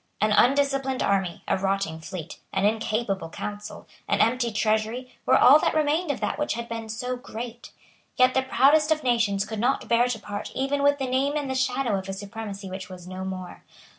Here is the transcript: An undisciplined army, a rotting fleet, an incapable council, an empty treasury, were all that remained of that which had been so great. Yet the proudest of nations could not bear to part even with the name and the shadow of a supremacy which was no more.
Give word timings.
An 0.19 0.31
undisciplined 0.31 1.03
army, 1.03 1.43
a 1.47 1.59
rotting 1.59 1.99
fleet, 1.99 2.39
an 2.51 2.65
incapable 2.65 3.29
council, 3.29 3.85
an 4.07 4.19
empty 4.19 4.51
treasury, 4.51 5.13
were 5.27 5.37
all 5.37 5.59
that 5.59 5.75
remained 5.75 6.09
of 6.09 6.19
that 6.21 6.39
which 6.39 6.53
had 6.55 6.67
been 6.67 6.89
so 6.89 7.15
great. 7.15 7.69
Yet 8.15 8.33
the 8.33 8.41
proudest 8.41 8.91
of 8.91 9.03
nations 9.03 9.45
could 9.45 9.59
not 9.59 9.87
bear 9.87 10.07
to 10.07 10.17
part 10.17 10.49
even 10.55 10.81
with 10.81 10.97
the 10.97 11.05
name 11.05 11.33
and 11.35 11.51
the 11.51 11.53
shadow 11.53 11.99
of 11.99 12.09
a 12.09 12.13
supremacy 12.13 12.67
which 12.67 12.89
was 12.89 13.07
no 13.07 13.23
more. 13.23 13.63